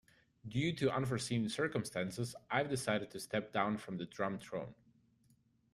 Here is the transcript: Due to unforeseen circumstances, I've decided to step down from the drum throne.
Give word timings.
Due 0.49 0.73
to 0.75 0.91
unforeseen 0.91 1.47
circumstances, 1.47 2.35
I've 2.49 2.69
decided 2.69 3.11
to 3.11 3.19
step 3.19 3.51
down 3.53 3.77
from 3.77 3.97
the 3.97 4.07
drum 4.07 4.39
throne. 4.39 4.73